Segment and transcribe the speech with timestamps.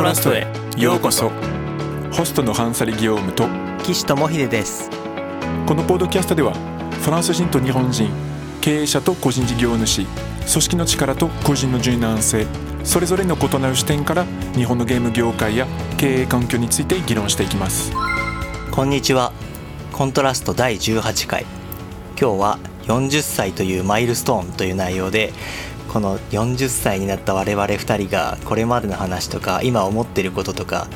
[0.00, 0.46] トラストへ
[0.78, 1.30] ようこそ。
[2.10, 3.46] ホストのハンサリ・ギオームと
[3.84, 4.88] 岸智秀です。
[5.66, 6.54] このポッドキャストでは
[7.02, 8.08] フランス人と日本人
[8.62, 12.46] 経営者と個人事業主組織の力と個人の柔軟性
[12.82, 15.66] それぞれの異なる視点から日本のゲーム業界や
[15.98, 17.92] 経営環境について議論していきます。
[18.70, 19.34] こんにちは。
[19.92, 21.44] コントラスト第18回。
[22.18, 25.34] 今日は40歳というマイルストーンという内容で
[25.92, 30.86] この40歳になった我々2人がこれまでの話とか今思ってることとか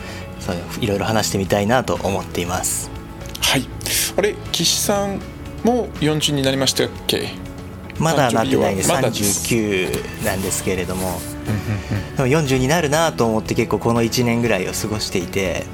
[0.41, 2.91] そういろいろ話してみたいなと思っています。
[3.41, 3.67] はい。
[4.17, 5.21] あれ岸さん
[5.65, 7.29] も40になりましたっけ？
[7.99, 9.53] まだなってないですまだです。
[9.55, 11.19] 39なんですけれども。
[12.17, 15.65] でも40になるなと思って結構この1年ぐらいを過ごしていて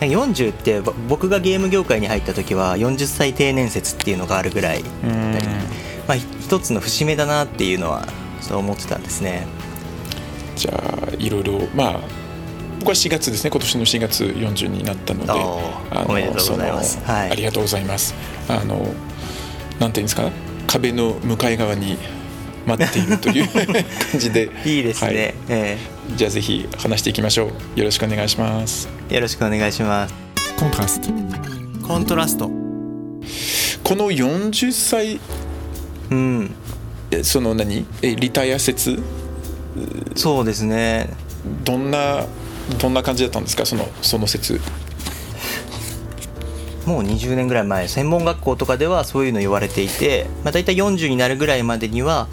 [0.00, 5.46] 40ってぼ僕がゲーム業界に入った時は40歳定年説っていうのがあるぐらいだったり
[6.06, 8.06] まあ、一つの節目だなっていうのは
[8.40, 9.46] そう思ってたんですね。
[10.56, 12.00] じゃあいろいろまあ
[12.80, 13.50] 僕は4月ですね。
[13.50, 15.34] 今年の4月40になったのであ
[16.04, 16.98] のおめでとうございます。
[17.04, 17.30] はい。
[17.30, 18.14] ありがとうございます。
[18.48, 18.94] あの
[19.80, 20.30] なんていうんですか？
[20.66, 21.96] 壁の向かい側に
[22.66, 23.48] 待っているという
[24.10, 24.50] 感じで。
[24.64, 25.34] いいですね、はい。
[25.48, 25.78] え
[26.16, 27.78] じゃあぜひ話していきましょう。
[27.78, 28.88] よろしくお願いします。
[29.10, 30.14] えよろしくお願いします。
[30.58, 31.08] コントラスト。
[31.86, 32.46] コントラスト。
[32.48, 35.20] この40歳
[36.10, 36.44] うん。
[36.44, 36.67] え
[37.22, 37.86] その何？
[38.02, 38.98] えリタイア説？
[40.16, 41.10] そうですね。
[41.64, 42.26] どんな
[42.80, 43.64] どんな感じだったんですか？
[43.64, 44.60] そのその説。
[46.86, 47.86] もう20年ぐらい前。
[47.86, 52.28] 専門学校とかではそういうの言われていて、まあ、大体40になるぐらいまでには、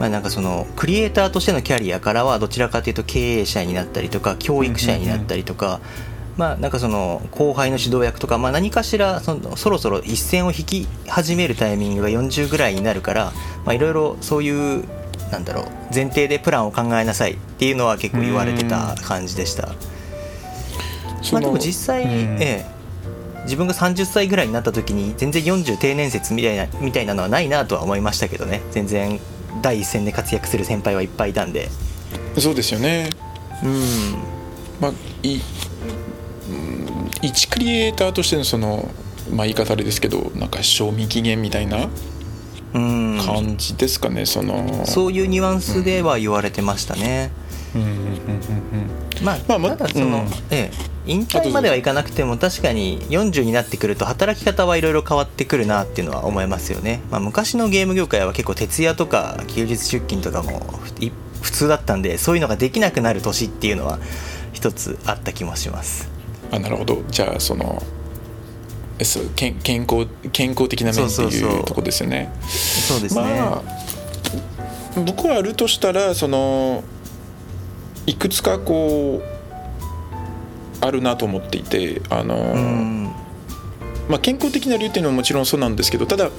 [0.00, 5.80] まあ、なんかそのクリエイターとしてのキャリアからはどちらかというと経営者になったりとか教育者になったりとか、
[6.36, 13.32] まあ、なんかその後輩の指導役とか、まあ、何かしらそのそろそろ一線を引き始めるタイミングが40ぐらいになるから
[13.64, 14.84] まあいろいろそういう
[15.30, 19.68] なんだろう前提でプランを考えなさいっていうのは結構言われてた感じでした。
[21.32, 22.10] まあ、でも実際、うん。
[22.42, 28.60] ええ、自分が30歳ぐらいになった時に全然40定年説みたいなみたいなのはないなとは思いましたけどね。
[28.72, 29.20] 全然
[29.62, 31.68] 第一線で活躍する先輩はいっぱいいたんで。
[32.38, 33.08] そうですよね。
[33.62, 34.16] うん。
[34.80, 34.92] まあ
[35.22, 35.71] いうん
[37.22, 38.90] 一クリエイターとしてのその
[39.30, 41.88] まあ言い方あれですけどなんか賞味期限みたいな
[42.74, 43.18] うん。
[43.24, 44.86] 感じですかね、その。
[44.86, 47.30] そういうニュアンスでは言われてましたね、
[47.74, 47.82] うん。
[47.82, 47.88] うん。
[47.88, 49.24] うん。
[49.24, 50.26] まあ、まあまただその、うん。
[50.50, 50.72] ええ、
[51.06, 60.62] 引退まではいかなくても確かに40になってくると働き方はいろいろ変わってくるなっていうのは思いますよね、まあ、昔のゲーム業界は結構徹夜とか休日出勤とかも
[61.00, 61.10] い
[61.40, 63.98] 普通だったんでそういうのができなくなる年っていうのは
[64.52, 66.11] 一つあった気もします
[66.52, 67.02] あなるほど。
[67.10, 67.82] じゃあその
[68.98, 72.32] えそう健健康健康的な面っていうとこですよね。
[72.42, 73.62] そうですね、まあ
[75.04, 76.84] 僕はあるとしたらその
[78.06, 83.12] いくつかこうあるなと思っていてあの、うん。
[84.08, 86.30] まあ、健康的な理由っていうのはもちろんそうなんですけどただ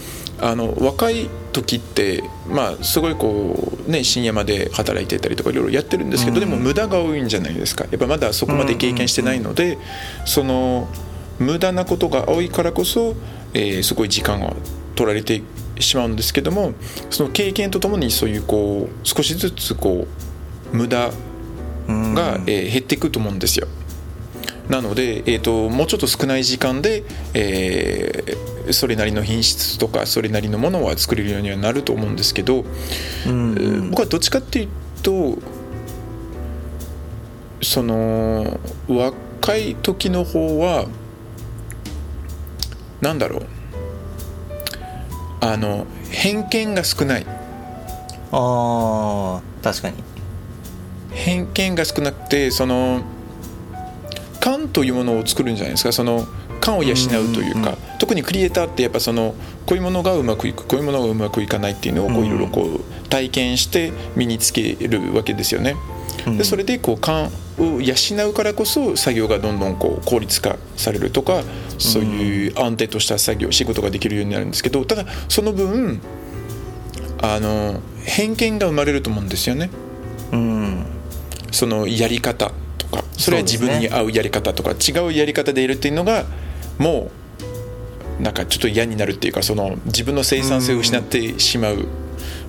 [0.43, 6.39] あの若い時って、まあ、すごいこう、ね、深夜まで働いてたりとかいろいろやってるんですけど、うん。
[6.41, 7.85] でも無駄が多いんじゃないですか。
[7.85, 9.77] やっぱまだそこまで経験してないので、
[10.25, 10.89] その
[11.39, 13.15] 無駄なことが多いからこそ、
[13.53, 14.53] えーすごい時間が
[14.95, 15.41] 取られて
[15.79, 16.73] しまうんですけども
[17.09, 20.07] その経験とともにそういうこう少しずつこ
[20.71, 21.11] う無駄
[21.87, 22.13] うん。
[22.13, 23.67] が、えー減っていくと思うんですよ。
[24.69, 27.03] なので、えー、ともうちょっと少ない時間で、
[27.34, 34.69] えーそれなりの品質とかそれなりのものは作れるようにはなると思うんですけど、うんえー僕はどっちかっていう
[35.03, 35.38] と
[37.62, 38.57] その
[38.88, 40.85] 若い時の方は
[43.01, 43.47] なんだろう。
[45.41, 47.25] あの偏見が少ない。
[48.31, 50.01] あー確かに。
[51.12, 53.01] 偏見が少なくてその
[54.43, 55.93] 感というものを作るんじゃないですか。
[55.93, 56.27] その
[56.59, 59.33] 感を養うというか、うん特にクリエイターってやっぱその
[59.65, 62.25] こういうものがうまくいくこういうものがうまくいかないっていうのをこううん。
[62.25, 65.77] いろいろこう体験して身につけるわけですよね。
[66.27, 71.44] うんでそれでこう感を養うからこそ作業がどんどんこう効率化されるとか
[71.77, 76.01] そういう安定とした作業仕事ができるようになるんですけどただその分
[77.21, 79.69] あの偏見が生まれると思うんですよね。
[80.33, 80.85] うん。
[81.51, 82.47] そのやり方。
[82.47, 82.53] と
[82.94, 86.25] かそれは自分に合うやり方とか、違うやり方でいるっていうのが
[86.78, 87.12] も
[88.19, 91.88] うなんかちょっと嫌になるっていうかその自分の生産性を失ってしまう、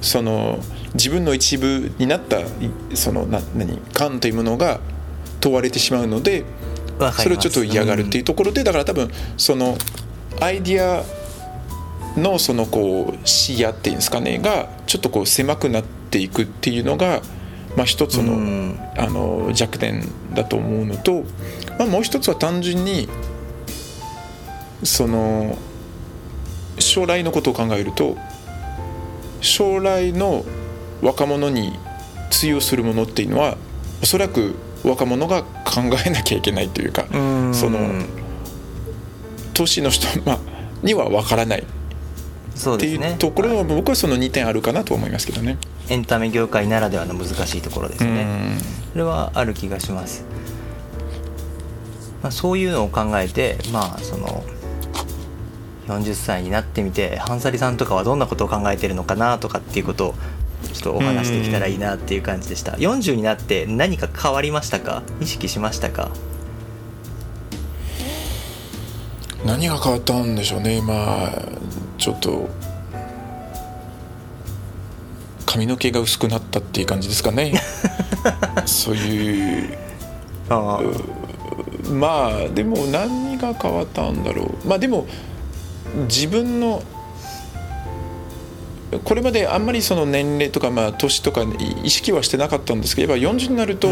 [0.00, 0.58] その
[0.94, 2.46] 自分の一部になったい
[2.94, 4.81] そのな何感というものが
[5.41, 6.44] 問われてしまうので
[7.20, 9.76] それをちょっと嫌がるっていうところで、だから多分その
[10.41, 11.05] アイディア
[12.19, 17.23] のそのこう視野っていうんですかねがちょっとこう狭くなっていくっていうのが
[17.76, 18.78] まあ、一つの,、うん。
[18.96, 21.24] あの弱点だと思うのと、
[21.78, 23.08] まあ、もう一つは単純に
[24.82, 25.58] その
[26.78, 28.16] 将来のことを考えると
[29.40, 30.44] 将来の
[31.02, 31.72] 若者に
[32.30, 33.56] 通用するものっていうのは
[34.02, 34.54] おそらく
[34.84, 37.54] 若者が考えなきゃいけないというか、うん。
[37.54, 37.78] その
[39.54, 40.38] 年の人、まあ、
[40.82, 41.60] には分からない。
[41.60, 45.58] っていうところは僕はその2点あるかなと思いますけどね。
[45.88, 48.25] エンタメ業界ならではの難しいところですうね。
[48.25, 48.58] ん。
[48.92, 50.25] それはある気がします、
[52.22, 54.44] まあ、そういうのを考えてまあその
[55.86, 60.14] 40歳になってみてハンサリさんとかはどんなことを考えてるのかなとかっていうことを
[60.72, 62.72] ちょっとお話できたらいいなっていう感じでした。
[62.72, 65.02] 40になって何か変わりましたか？
[65.20, 66.10] 意識しましたか？
[69.44, 70.81] 何が変わったんでしょうね。
[70.81, 71.42] まあ
[71.98, 72.48] ちょっと
[75.54, 77.54] 髪の毛が薄くなったっていう感じですかね。
[78.66, 79.78] そういう。
[80.48, 80.80] あ
[81.92, 84.68] まあでも何が変わったんだろう。
[84.68, 85.06] まあでも
[86.08, 86.82] 自分の
[89.04, 91.44] これまであんまりその年齢とかまあ年とか
[91.84, 93.88] 意識はしてなかったんですけどやっぱ40になると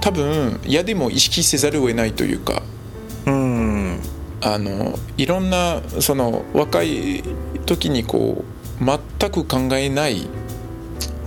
[0.00, 2.62] 多分嫌でも意識せざるを得ないというか
[3.24, 4.00] うーん。
[4.40, 7.22] あのいろんなその若い
[7.66, 10.26] 時にこう全く考えない。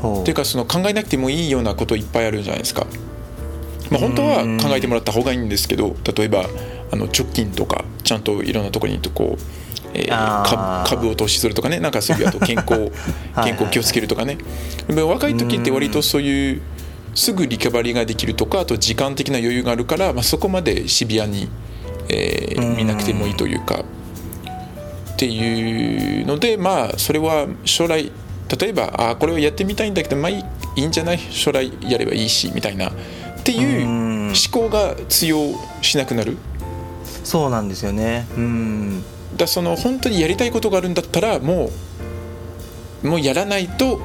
[0.01, 2.87] っていうかその考えなくてもいいようなこといっぱいあるじゃないですか。
[3.91, 6.45] まあ、本当は考えてもらった方がいいんですけど例えば
[6.91, 9.41] あの直近とかちゃんといろんなところにこう、
[9.93, 12.91] えー株株を投資するとかねなんかそういうあと健康
[13.35, 14.37] はい健康気をつけるとかね。
[14.87, 16.61] でも若い時って割とそういう
[17.13, 21.49] すぐリカバリーができるとかあと時間的な余裕があるから、まあ、そこまでシビアに、
[22.07, 22.77] えーうん。
[22.77, 23.83] 見なくてもいいというか
[25.21, 28.11] っていうのでまあそれは将来
[28.59, 30.43] 例えばあこれをやってみたいんだけどまあい
[30.75, 31.19] いんじゃない？
[31.19, 32.89] 将来やればいいしみたいな。
[32.89, 32.93] っ
[33.43, 34.27] ていううん。
[34.29, 35.37] 思考が通用
[35.83, 36.37] しなくなる？
[37.23, 38.25] そうなんですよね。
[38.35, 39.03] うん。
[39.37, 41.69] だその本当にやりたいことがあるんだったらも
[43.03, 44.01] うもうやらないと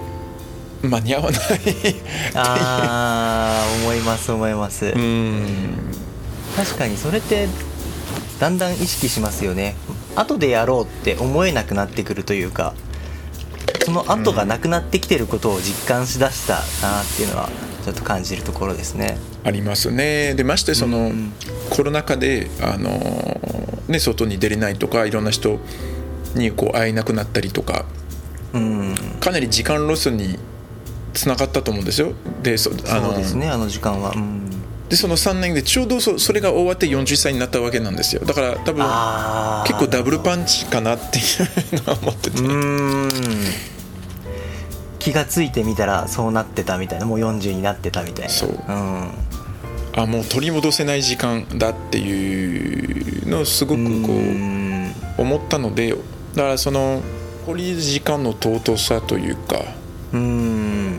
[0.82, 1.40] 間に合わない。
[2.36, 5.94] ああ思います思います、うん。
[6.54, 7.48] 確かにそれって
[8.38, 9.76] だんだん意識しますよね
[10.16, 12.74] 後でやろうって思えなくなってくるというか
[13.84, 17.48] その後がなくなってきてることを実感しだしたなっていうのは
[17.84, 19.16] ちょっと感じるところですね。
[19.44, 20.34] ありますね。
[20.34, 21.32] でましてその、うん
[21.70, 23.40] コロナ禍であの、
[23.88, 25.58] ね、外に出れないとかいろんな人
[26.36, 27.84] にこう会えなくなったりとか
[28.52, 28.94] うん。
[29.20, 30.38] かなり時間ロスに
[31.12, 32.12] つながったと思うんですよ。
[32.42, 34.12] でそあのそうですねあの時間は。
[34.12, 34.55] うん
[34.88, 38.24] でその3年でちょうどそそれが終わって40歳になったわけなんですよ。
[38.24, 38.84] だから多分
[39.66, 41.22] 結構ダブルパンチかなってい
[41.78, 42.38] うのは思ってて、
[45.00, 47.06] 気がついてみたらそうなってたみたいな。
[47.06, 48.30] もう40になってたみたいな。
[48.30, 48.50] そう。
[48.50, 49.10] うん。
[49.96, 54.12] あもう取り戻せない時間だっていうのをすごくこ
[55.18, 55.90] う思ったので
[56.34, 57.00] だからその
[57.46, 59.56] 残り時間の尊さというか
[60.12, 60.98] うーん。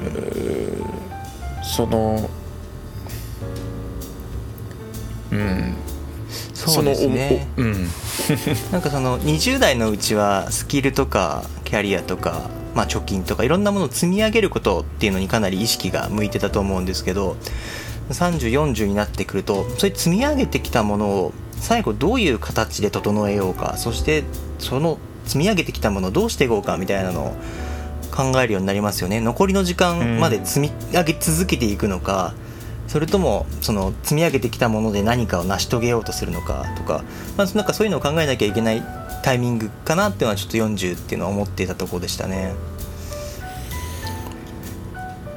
[1.64, 2.30] その
[5.32, 5.76] うん。
[6.54, 7.48] そうですね。
[7.58, 7.88] うん。
[8.72, 17.38] なんかその20代のうちはスキルとかキャリアとか、まあ、貯金とかいろんなものを積み上げることっていうのにかなり意識が向いてたと思うんですけど
[18.12, 24.24] 3040になってくるとそういう積み上げてきたものを最後どういう形で整えようかそして
[24.60, 27.36] その積み上げてきたものをどうしていこうかみたいなのを
[28.18, 29.22] 考えるようになりますよね。
[29.22, 32.34] 残りの時間まで積み上げ続けていくのか、
[32.88, 37.04] それともその積み上げてきたもので何かを成し遂げようとするのかとか,、
[37.38, 38.84] まあ、なんかそういうのを考えなきゃいけない
[39.24, 42.54] タイミングかなっていうのはちょっと40っていうのは思っていたところでしたね。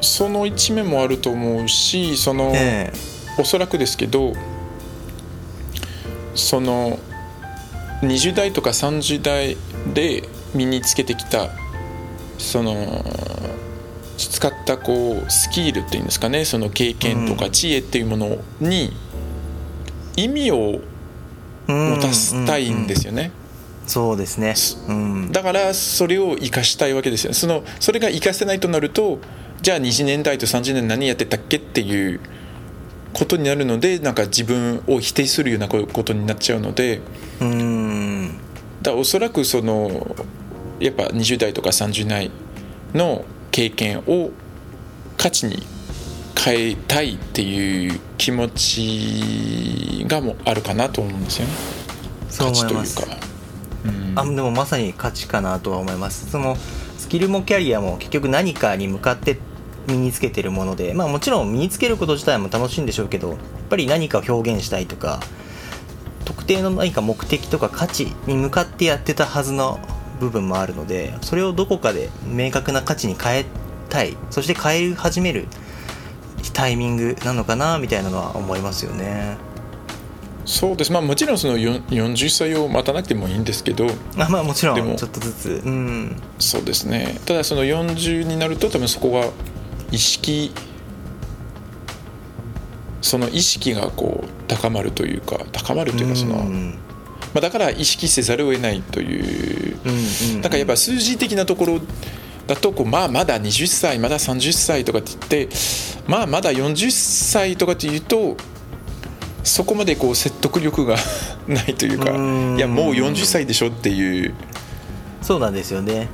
[0.01, 2.91] その一面もあると思うしその、え
[3.39, 4.33] おそらくですけど
[6.35, 6.99] その
[8.03, 9.57] 20代とか30代
[9.93, 11.51] で身につけてきた
[12.39, 13.05] その
[14.29, 18.93] 使ったこうスキルっていうんですかねその経験とか知恵っていうものに
[20.17, 20.81] 意味を
[21.69, 23.31] え持たせたいんですよね。
[23.87, 24.55] そうですね。
[24.89, 29.19] うん、だからそれを生かしたいわけですよそのそれが生かせないとなると
[29.63, 32.21] じゃあ20年代と30年何やってたっけっていう
[33.13, 37.01] ことになるのでなんか自分を否定するようなことになっちゃうので
[37.41, 38.39] うん
[38.81, 40.15] だおそらくその
[40.79, 42.31] やっぱ20代とか30代
[42.95, 44.31] の経験を
[45.17, 45.63] 価値に
[46.39, 51.53] 変えたいっていう気持ちがもうあるかなと思うんですよね
[52.31, 52.97] そう価値という思います。
[52.97, 53.17] か。
[53.85, 56.57] うんあでもまさに価値かなとは思いますその
[56.99, 59.39] スキルもキャリアも結局何かに向かって
[59.87, 63.39] 身につけてるもので、まあ、もちろん身につけること自体も楽しいんでしょうけどやっ
[63.71, 65.21] ぱり何かを表現したいとか
[66.25, 69.81] 特定の何か目的とか価値に向かってやってたはずの
[70.21, 73.45] 部分もあるのでそれをどこかで明確な価値に変え
[73.89, 74.17] たい。
[74.31, 75.49] そして変え始める
[76.53, 79.37] タイミングなのかなみたいなのは思いますよね。
[80.45, 80.93] そうです。
[80.93, 83.87] まあもちろんそのよ40歳を待たなくてもいいんですけど。
[84.17, 84.95] あまあもちろでも。
[84.95, 85.63] んちょっとずつ。
[85.65, 86.17] うん。
[86.39, 87.19] そうですね。
[87.27, 89.29] ただその40になると多分そこが
[89.91, 90.53] 意識
[93.03, 96.79] その意識がこう高まるというか高まるというかその、うん
[97.33, 99.79] まあ、だから意識せざるを得ないという。
[99.85, 101.81] うんうんだからやっぱ数字的なところ
[102.47, 105.55] だとこうまあまだ20歳まだ30歳とかって言って
[106.07, 108.37] まあまだ40歳とかっていうと
[109.45, 110.97] そこまでこう説得力が
[111.47, 112.57] ないというかうん。
[112.57, 114.35] いやもう40歳でしょっていう。
[115.23, 116.09] そうなんですよね、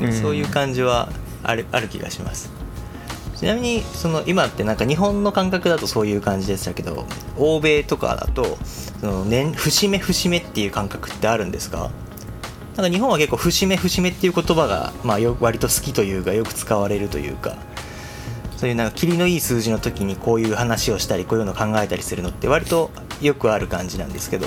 [0.00, 0.12] うん。
[0.12, 1.08] そういう感じは
[1.42, 2.50] あるある気がします。
[3.36, 7.06] ちなみにその今ってなんか日本の感覚だとそういう感じでしたけど
[7.36, 8.56] 欧米とかだと
[9.02, 11.90] その年節目節目っていう感覚ってあるんですか
[12.76, 17.56] なんか日本は結構節目節目っていう言葉が、まあ、よ割と好きというかよく使われるというか
[18.56, 24.46] そういうなんか霧のいい数字の時にこういう話をしたりこういうのを考えたりするのって割とよくある感じなんですけど。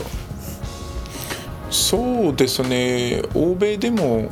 [1.69, 3.23] そうですね。
[3.33, 4.29] 欧米でも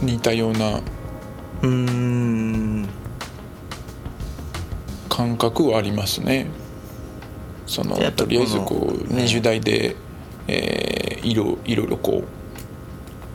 [0.00, 2.86] 似たようなうーん。
[5.08, 6.46] 感覚はありますね
[7.66, 9.96] そのとりあえずここうのね20代で、
[10.48, 12.22] えーいろいろいろこ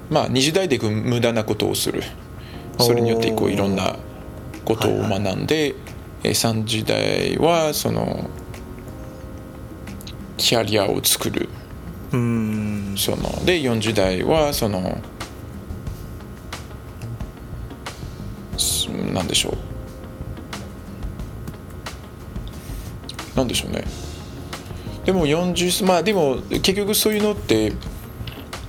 [0.10, 2.04] うまあ20代で無駄なことをする。
[2.80, 3.96] それによってこういろんな
[4.64, 5.76] ことを学んで、
[6.24, 8.30] えー30代はその
[10.38, 11.50] キャリアを作る。
[12.12, 12.96] うーん。
[12.98, 14.98] そので40代はその
[18.58, 19.58] すなんでしょう。
[23.38, 23.84] なんでしょうね
[25.12, 27.74] でも40まあでも結局そういうのって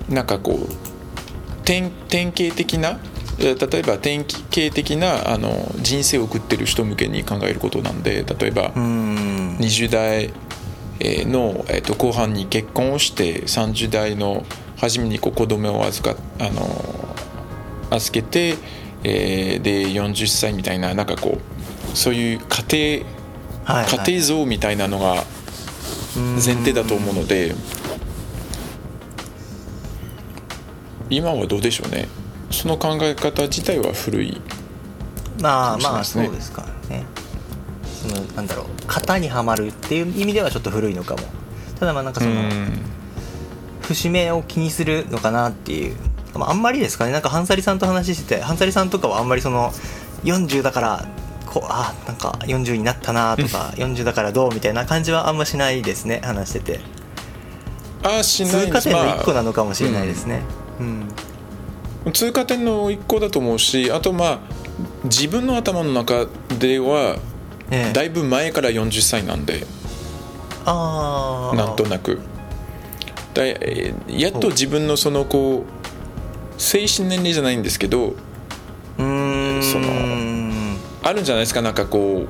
[0.09, 2.99] なんかこう典典型的な
[3.39, 10.33] え例えば典型的なあの人生を送ってる人向けに考えることなんで例えば、うーん20代
[10.99, 14.45] えーの、えー、と後半に結婚をして30代の
[14.77, 17.17] 初めにこう子供を預かあの
[17.91, 18.57] 預けて、
[19.05, 21.39] えーで40歳みたいななんかこ
[21.93, 23.05] うそういう家
[23.67, 25.25] 庭家庭像みたいなのが
[26.17, 27.55] 前提だと思うので
[31.11, 32.09] 今はどうでしょうね。
[32.51, 34.41] その考え方自体は古い。
[35.41, 37.05] まあまあそうですからね。
[38.03, 38.67] そのなんだろう。
[38.87, 41.23] 型にはまるっていう意味ではちょっと古いのかも。
[41.79, 42.35] ただまあなんかその
[43.83, 45.97] 節目を気にするのかなっていう、
[46.35, 47.13] まあ、あんまりですかね。
[47.13, 49.73] なんかハンサリさんと話しててハンサリさんとかはあんまりその
[50.25, 51.09] 40だから
[51.53, 56.81] こうあなんか40になったなとか40だからどうみたいな感じはあんましないですね話してて。
[58.03, 59.21] ああしない通過点のまあ。
[59.21, 60.41] 1個なのかもしれないですね。
[62.05, 62.13] うん。
[62.13, 64.39] 通過点の一個だと思うしあとまあ
[65.05, 66.27] 自分の頭の中
[66.59, 67.19] では
[67.71, 67.93] ええ。
[67.93, 69.67] だいぶ前から40歳なんで。
[70.65, 72.19] ああなんとなく。
[73.35, 79.63] だえーやっと自分のそのこう精神年齢じゃないんですけどうーん。
[79.63, 80.12] その
[81.03, 81.63] あるんじゃないですか？
[81.63, 82.29] なんかこう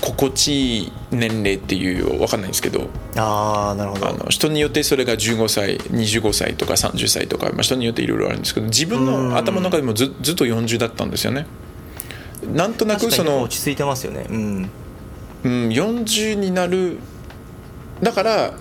[0.00, 2.88] 心地いい年齢っていうわかんないんですけど。
[3.16, 4.08] ああなるほど。
[4.08, 11.46] あの人によってそれが15歳25歳とか30歳とか、まあ、人によっていろいろあるんですけど自分の頭の中でもずずっと40だったんですよね。
[12.52, 14.26] なんとなくその、落ち着いてますよね。
[14.28, 14.70] うん。
[15.44, 16.98] うん、40になる。
[18.02, 18.54] だから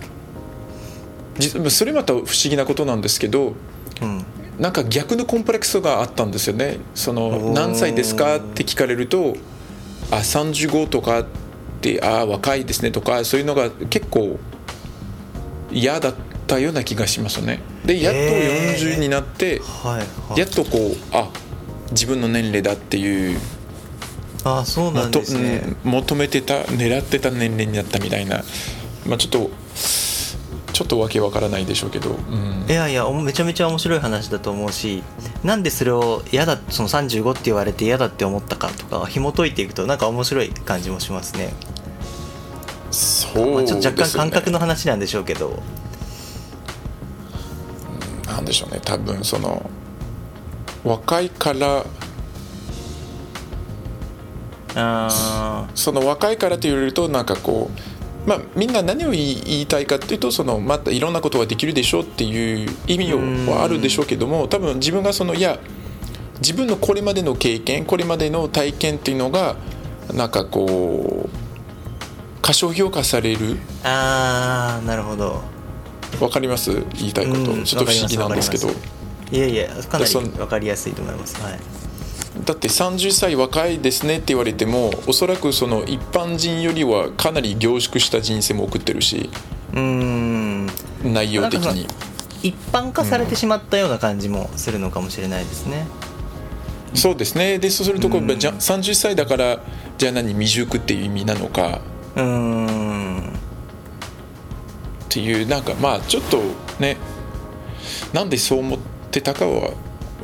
[1.37, 3.53] じそれまた不思議なことなんですけど
[4.01, 4.25] うん
[4.59, 6.77] なんか逆のコンプレックスがあったんですよね。
[6.95, 8.37] その何歳ですか？
[8.37, 9.35] って聞かれると
[10.11, 11.25] あ35とかっ
[11.81, 14.39] てあ若いですねとかそういうのが結構
[15.71, 17.61] 嫌だったような気がしますよね。
[17.83, 18.95] でやっとへー。
[18.95, 19.61] 40になって
[20.37, 21.29] やっとこうあ
[21.91, 23.39] 自分の年齢だっていう
[24.43, 28.43] ああそうなんとですね、うん求めてた狙ってた年齢になったみたいな。
[29.07, 29.49] まあちょっと
[30.73, 32.65] ちょっとわけわからないでしょうけど、うん。
[32.67, 35.03] いやいやおめちゃめちゃ面白い話だと思うし
[35.43, 41.53] なんでそれを嫌だその35って言われて嫌だって思ったかとか紐解いていくとなんか面白い感じもしますね。
[42.91, 45.61] そうまあ、ちょっと若干感覚の話なんでしょうけど。
[48.27, 48.81] なんでしょうね。
[48.83, 49.69] 多分その
[50.83, 51.85] 若いから
[54.75, 57.92] あその若いからと言われるとなんかこう
[58.25, 65.59] まあみんな何を言いたいかっていうとそのまたいろんなことができるでしょうっていう意味はあるでしょうけども多分自分がそのいや
[66.39, 69.55] 自分のこれまでの経験これまでの体験っていうのが
[70.13, 73.57] なんかこう過小評価される。
[73.83, 75.41] ああなるほど。
[76.19, 76.71] わかります？
[76.95, 78.67] 言いたいこと、うんちょっと不思議なんですけど。
[79.31, 80.11] いやいやかなり
[80.47, 81.41] かりやすいと思います。
[81.41, 81.59] はい
[82.45, 89.29] だって30歳若いですねって言われてもおそらくその一般人よりはかなり凝縮した人生も送ってるし
[89.71, 90.65] うーん
[91.03, 91.87] 内容的に。
[92.43, 95.87] 一般化されてしまったような感じもするのかもしれないですね、
[96.93, 97.57] そうですね。
[97.57, 98.37] でそうするとこう、うん。
[98.37, 99.59] じゃ30歳だから
[99.97, 101.79] じゃあ何未熟っていう意味なのか。
[102.15, 103.19] うーん。
[103.29, 103.31] っ
[105.09, 106.41] ていうなんかまあちょっと
[106.79, 106.97] ね
[108.13, 108.79] なんでそう思っ
[109.11, 109.71] てたかは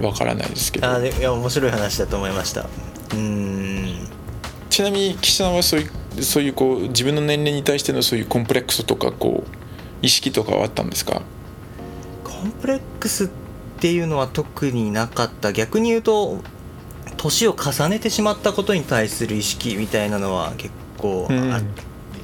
[0.02, 0.90] わからないですけど。
[0.90, 2.62] あいや面白い話だと思いました。
[2.62, 4.08] うーん。
[4.70, 9.56] ちなみに岸さんはそういうそういうこう自分の年齢に対してのそういうコンプレックスとかこう
[10.02, 11.22] 意識とかはあったんですか？
[12.24, 13.30] コンプレックスっ
[13.80, 15.52] ていうのは特になかった。
[15.54, 16.38] 逆に言うと
[17.18, 21.64] 年を重ねてしまったことに対する意識みたいなのは結構うんあっ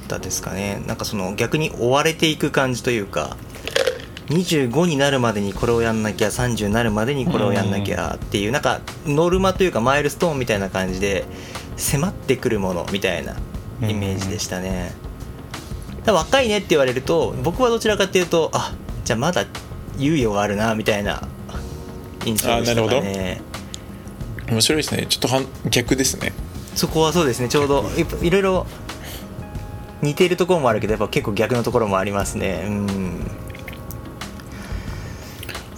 [0.08, 3.36] たですかね、なんかその逆に追われていく感じというか
[4.28, 11.24] 25になるまでにこれをやんなきゃ30になるまでにこれをやんなきゃっていうなんかノルマというかマイルストーンみたいな感じで
[11.76, 13.36] 迫ってくるものみたいな
[13.82, 14.92] イメージでしたね、
[15.98, 19.44] だから若いねって言われると僕はどちらかっていうとあじゃあまだ
[19.98, 21.28] 猶予があるなみたいな
[22.24, 23.42] 印象でしたかね
[24.50, 25.06] 面白いですね。
[25.08, 26.32] ちょっと反逆ですね。
[26.74, 27.48] そこはそうですね。
[27.48, 27.84] ちょうど
[28.22, 28.66] いろいろ
[30.02, 32.64] 似ているところもあるけどやっぱ結構逆のところもありますね。
[32.68, 33.30] うん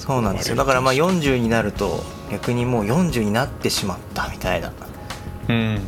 [0.09, 0.57] そうなんですよ。
[0.57, 4.73] だからまあ40になると逆にもう40になってしまったみたいな。
[5.51, 5.81] うん。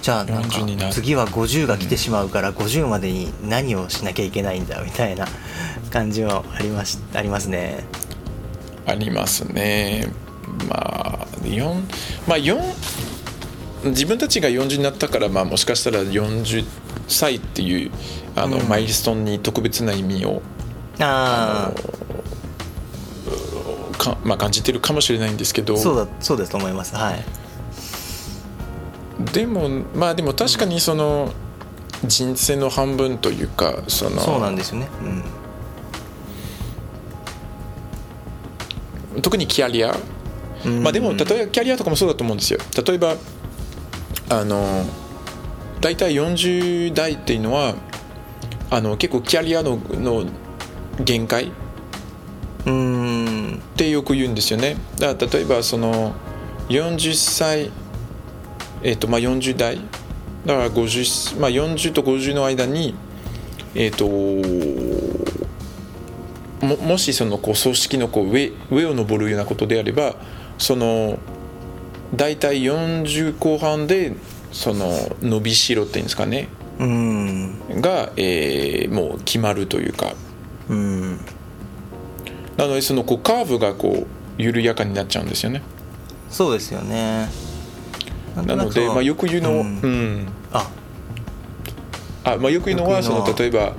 [0.00, 0.88] じゃあなん40になる。
[0.90, 5.26] か次は50が来てしまうから50までに何をしなきゃいけないんだみたいな
[5.90, 7.82] 感じはありましありますね。
[8.86, 10.06] ありますね。
[10.68, 11.74] まあ4
[12.28, 13.07] まあ4
[13.84, 16.64] 自分たちが40になったからまあもしかしたら40
[17.06, 17.90] 歳っていう
[18.34, 18.68] あの、うん。
[18.68, 20.42] マイルストーンに特別な意味を
[21.00, 21.72] あ
[23.98, 25.74] か、まあ、感じてるかもしれないんですけど。
[25.74, 26.94] あそうだそうですと思います。
[26.94, 27.24] はい。
[29.32, 31.32] でもまあでも確かにその
[32.04, 34.88] 人生の半分というかそのそうなんですよね。
[39.20, 39.96] 特にキャリア。
[40.64, 40.82] うん。
[40.82, 42.60] まあでも例えばキャリアとかもそうだと思うんですよ。
[42.86, 43.16] 例えば
[44.30, 44.84] あの
[45.80, 47.74] 大体40代っていうのは
[48.70, 50.26] あの結構キャリアのの
[51.00, 51.52] 限界？
[52.66, 54.76] うんってよく言うんですよね。
[54.98, 56.12] だから例えばその
[56.68, 57.70] 40歳
[58.82, 59.80] えっ、とまあ40代。
[60.46, 62.94] だから50、まあ、40と50の間に
[63.74, 64.06] えっ、と
[66.60, 70.16] ももしそのこう組織のこう上上を登るようなことであれば
[70.58, 71.18] その
[72.14, 74.14] 大体40後半で
[74.52, 74.90] その
[75.20, 76.48] 伸びしろっていうんですかね。
[76.78, 77.80] うん。
[77.80, 80.14] が、えーもう決まるというか。
[80.68, 81.16] うん。
[82.56, 85.62] なのでそのこうカーブがこう緩やかになっちゃうんですよね。
[86.30, 87.28] そうですよね。
[88.36, 90.22] なので、まあ、よく言うの、ううん。
[90.22, 90.28] ん。
[90.52, 90.70] あ。
[92.24, 93.72] あまあ、よく言うのはその例えば、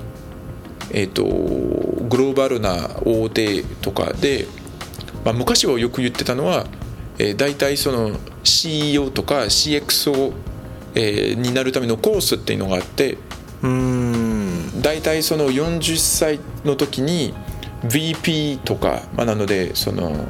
[0.92, 4.48] えー、とグローバルな大手とかで、
[5.24, 6.66] まあ、昔はよく言ってたのは、
[7.20, 10.34] えー、大体その CEO とか CXO、
[10.96, 13.18] えーになるためのコースっていうのがあって
[13.62, 14.82] うん。
[14.82, 17.34] 大体その40歳の時に
[17.84, 20.28] VP とか、まあ、なのでその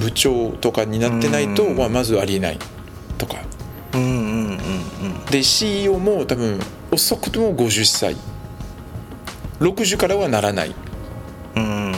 [0.00, 1.76] 部長とかになってないと、うん。
[1.76, 2.58] まあ、まずありえない
[3.18, 3.36] とか。
[3.94, 5.24] うんうんうんうん。
[5.26, 6.58] で CEO も多分
[6.90, 8.16] 遅くとも50歳。
[9.60, 10.74] 60からはならない。
[11.56, 11.92] うん。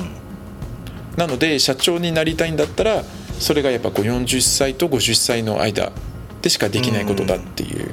[1.17, 3.05] なので社長になりたいんだったら
[3.39, 5.93] それがやっぱこう40歳と50歳の間
[6.43, 7.93] でしかできないことだっていう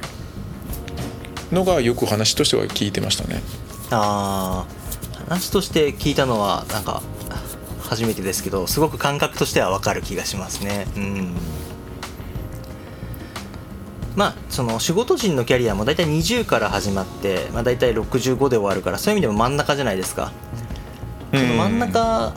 [1.52, 3.42] のがよく話としては聞いてましたね。
[3.92, 7.02] ああ話として聞いたのはなんか
[7.82, 10.88] 初めてですけどすごく感覚としては分かる気がしますね。
[10.96, 11.36] うん。
[14.16, 20.32] まあその仕事人のキャリアも大体20から始まって、まあ、大体65で終わるからそういう意味でも真ん中じゃないですか。
[21.34, 22.34] その真ん中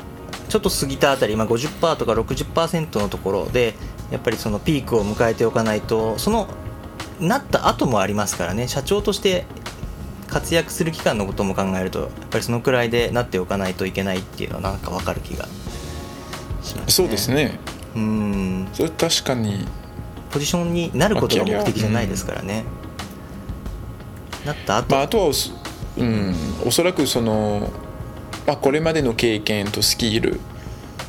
[0.54, 3.74] ちょっと過ぎたあたり、まあ、50%とか60%のところで
[4.12, 6.46] やっぱりそのピークを迎えておかないとその
[7.18, 8.68] なった後もありますからね。
[8.68, 9.46] 社長として
[10.28, 15.50] 活躍する期間のことも考えるとやっぱりそのくらいでなっておかないといけないっていうのはなんか分かる気がし
[16.60, 16.82] ますね。
[16.86, 17.58] そうですね。
[17.96, 18.68] うん。
[18.74, 19.66] それ確かに
[20.30, 22.64] ポジションになることが目的じゃないですからね、
[24.46, 25.32] なった後、まあ、あとは
[25.96, 27.72] うん、おそらくその、
[28.46, 30.40] まあ、これまでの経験とスキル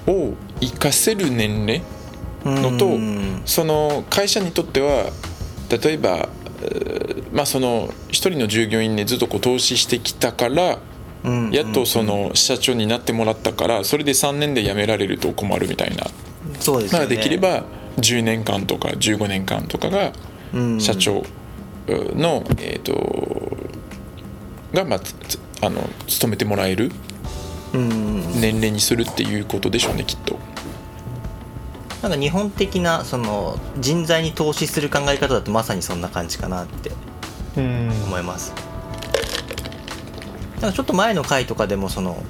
[0.07, 1.81] を生かせる年齢
[2.45, 3.41] のとうん。
[3.45, 5.11] その会社にとっては
[5.69, 6.29] 例えば、
[6.61, 10.79] えーまあ、その一人の従業員にずっとこう投資してきたから
[11.23, 11.51] うん。
[11.51, 17.07] やっとその社長になってもらったからそれで3年で辞められると困るみたいな、まあ、そうですよね。
[17.07, 17.65] できれば
[17.97, 20.13] 10年間とか15年間とかが
[20.53, 20.79] うん。
[20.79, 21.25] 社長
[21.87, 23.57] の、えー、と
[24.73, 24.99] が、まあ、
[25.65, 26.85] あの勤めてもらえる。
[26.85, 27.04] うん
[27.75, 30.37] 年齢にするっていうことでしょうねきっと。
[32.01, 36.91] なんか日本的なその人材に投資する考え方だとまさにそんな感じかなって
[37.55, 38.53] 思います。
[40.61, 42.23] なんかちょっと前の回とかでもその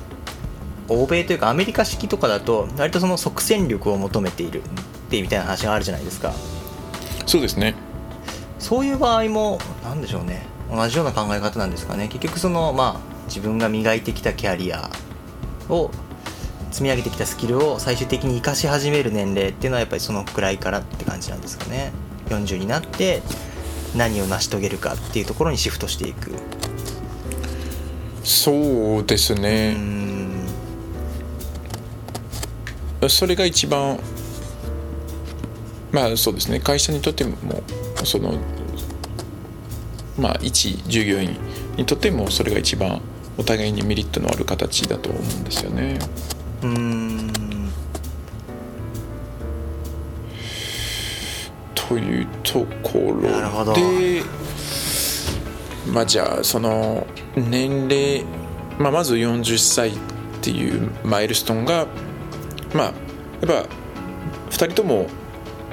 [0.87, 4.63] 欧米というかアメリカ式とかだと割とその即戦力を求めているっ
[5.09, 6.33] てみたいな話があるじゃないですか。
[7.25, 7.75] そうですね。
[8.59, 10.45] そういう場合もなんでしょうね。
[10.71, 12.07] 同じような考え方なんですかね。
[12.07, 14.89] 結局そのまあ自分が磨いてきたキャリア
[15.69, 15.91] を
[16.71, 21.91] 積み上げてきたスキルを最終的に生かし始める年齢っていうのはやっぱりそのくらいからって感じなんですかね。
[22.27, 23.21] 40になって
[23.95, 26.31] 何を成し遂げるかっていうところにシフトしていく。
[28.23, 30.47] そうですね、ん。
[33.07, 33.99] それが一番
[35.91, 36.59] まあそうですね。
[36.59, 37.37] 会社にとっても
[38.03, 38.33] その
[40.17, 41.37] まあ一従業員
[41.77, 43.01] にとってもそれが一番
[43.37, 45.99] お互いにメリットのある形だと思うんですよね。
[46.61, 47.31] うーん
[51.87, 54.23] というところで
[55.87, 58.25] まあじゃあその年齢、
[58.79, 59.93] まあ、まず40歳っ
[60.41, 61.85] ていうマイルストーンが
[62.73, 62.93] まあ
[63.45, 63.69] やっぱ
[64.49, 65.07] 2人とも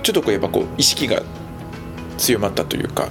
[0.03, 1.23] ちょっとこうやっぱこう意識が
[2.19, 3.09] 強まったというか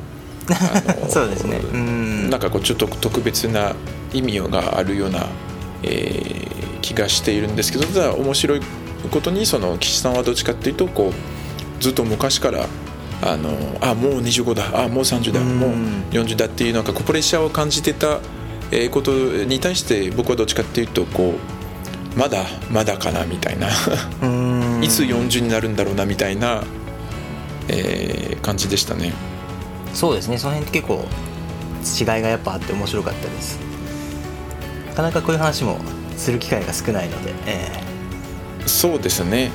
[1.09, 1.57] そうですね。
[1.57, 2.29] うーん。
[2.29, 3.75] なんかこうちょっと特別な
[4.13, 5.27] 意味があるような、
[5.83, 8.61] えー気がしているんですけどただ面白い
[9.11, 11.13] ことにその岸さんはどっちかっていうとこ
[11.79, 12.65] うずっと昔から
[13.21, 15.59] あのあもう25だあもう30だうん。
[15.59, 15.71] もう
[16.11, 18.19] 40だっていうなんかこうプレッシャーを感じてた、
[18.71, 21.35] えーことに対して僕はどっちかっていうとこ
[22.15, 23.67] うまだまだかなみたいな。
[24.83, 26.63] いつ40になるんだろうなみたいな、
[27.67, 29.13] えー感じでしたね。
[29.93, 30.37] そうですね。
[30.39, 31.05] その辺って結構
[32.15, 33.59] 違いがやっぱあって面白かったです
[34.91, 35.79] なかなかこういう話も
[36.17, 37.71] する機会が少ないので、え
[38.65, 39.51] そうですね。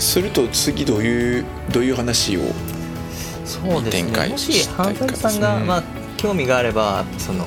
[0.00, 2.52] すると次どういうどういう話をえ
[3.44, 5.82] そうです展開ねもし半崎さんが、うんまあ、
[6.16, 7.44] 興味があればその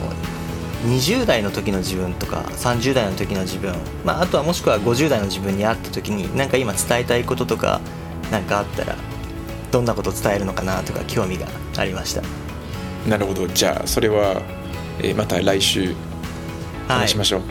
[0.86, 3.74] 20代の時の自分とか30代の時の自分、
[4.06, 7.82] まあ、あとはもしくは50代の自分に会った時に何か今伝えたいこととか
[8.32, 8.96] 何かあったら
[9.72, 12.22] どんなことを伝えるのかなとか興味がありました。
[13.10, 13.48] なるほど。
[13.48, 14.42] じゃあそれは、
[15.00, 16.13] えーまた来週はい
[16.88, 17.42] 話しましょう、